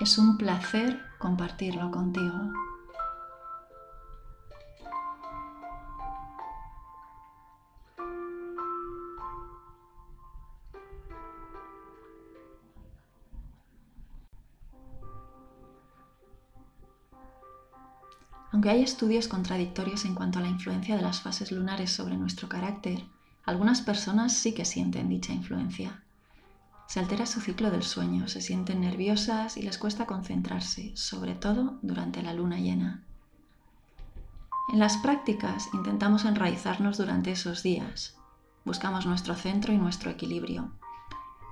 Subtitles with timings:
[0.00, 2.52] Es un placer compartirlo contigo.
[18.52, 22.48] Aunque hay estudios contradictorios en cuanto a la influencia de las fases lunares sobre nuestro
[22.48, 23.02] carácter,
[23.44, 26.04] algunas personas sí que sienten dicha influencia.
[26.88, 31.78] Se altera su ciclo del sueño, se sienten nerviosas y les cuesta concentrarse, sobre todo
[31.82, 33.04] durante la luna llena.
[34.72, 38.16] En las prácticas intentamos enraizarnos durante esos días,
[38.64, 40.72] buscamos nuestro centro y nuestro equilibrio.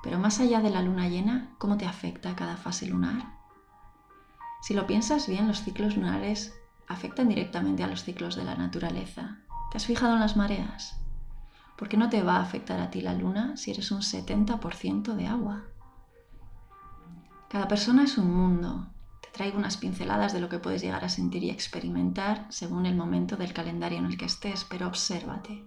[0.03, 3.37] Pero más allá de la luna llena, ¿cómo te afecta cada fase lunar?
[4.63, 6.55] Si lo piensas bien, los ciclos lunares
[6.89, 9.41] afectan directamente a los ciclos de la naturaleza.
[9.71, 10.99] ¿Te has fijado en las mareas?
[11.77, 15.15] ¿Por qué no te va a afectar a ti la luna si eres un 70%
[15.15, 15.65] de agua?
[17.51, 18.89] Cada persona es un mundo.
[19.21, 22.97] Te traigo unas pinceladas de lo que puedes llegar a sentir y experimentar según el
[22.97, 25.65] momento del calendario en el que estés, pero obsérvate.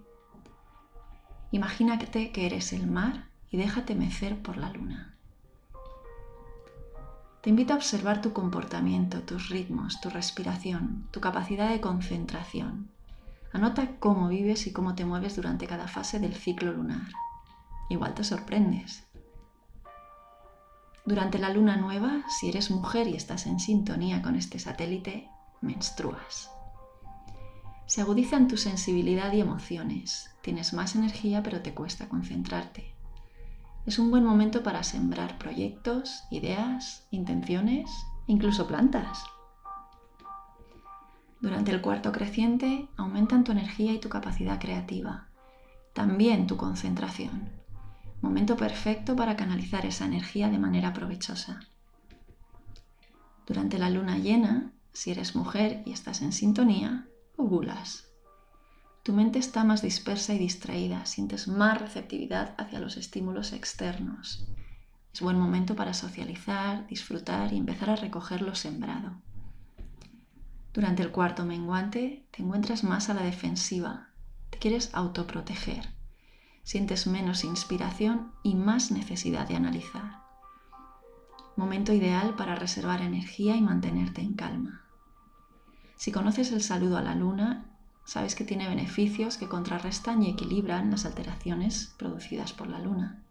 [1.52, 5.14] Imagínate que eres el mar y déjate mecer por la luna.
[7.40, 12.90] Te invito a observar tu comportamiento, tus ritmos, tu respiración, tu capacidad de concentración.
[13.52, 17.08] Anota cómo vives y cómo te mueves durante cada fase del ciclo lunar.
[17.88, 19.04] Igual te sorprendes.
[21.04, 25.28] Durante la luna nueva, si eres mujer y estás en sintonía con este satélite,
[25.60, 26.50] menstruas.
[27.86, 30.30] Se agudizan tu sensibilidad y emociones.
[30.42, 32.94] Tienes más energía pero te cuesta concentrarte.
[33.84, 37.90] Es un buen momento para sembrar proyectos, ideas, intenciones,
[38.28, 39.24] incluso plantas.
[41.40, 45.28] Durante el cuarto creciente aumentan tu energía y tu capacidad creativa,
[45.94, 47.48] también tu concentración.
[48.20, 51.60] Momento perfecto para canalizar esa energía de manera provechosa.
[53.46, 57.06] Durante la luna llena, si eres mujer y estás en sintonía,
[57.36, 58.08] ovulas.
[59.02, 64.46] Tu mente está más dispersa y distraída, sientes más receptividad hacia los estímulos externos.
[65.14, 69.22] Es buen momento para socializar, disfrutar y empezar a recoger lo sembrado.
[70.72, 74.10] Durante el cuarto menguante te encuentras más a la defensiva,
[74.50, 75.88] te quieres autoproteger,
[76.62, 80.20] sientes menos inspiración y más necesidad de analizar.
[81.56, 84.84] Momento ideal para reservar energía y mantenerte en calma.
[85.96, 87.66] Si conoces el saludo a la luna,
[88.04, 93.24] sabes que tiene beneficios que contrarrestan y equilibran las alteraciones producidas por la luna.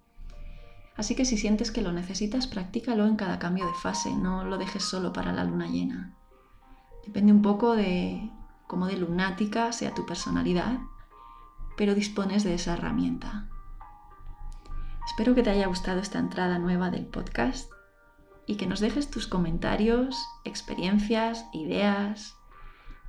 [0.98, 4.58] Así que si sientes que lo necesitas, practícalo en cada cambio de fase, no lo
[4.58, 6.19] dejes solo para la luna llena.
[7.06, 8.30] Depende un poco de
[8.68, 10.80] cómo de lunática sea tu personalidad,
[11.78, 13.50] pero dispones de esa herramienta.
[15.06, 17.72] Espero que te haya gustado esta entrada nueva del podcast
[18.46, 22.36] y que nos dejes tus comentarios, experiencias, ideas,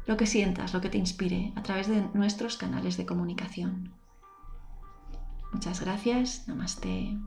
[0.06, 3.94] lo que sientas, lo que te inspire a través de nuestros canales de comunicación.
[5.52, 7.18] Muchas gracias, namaste.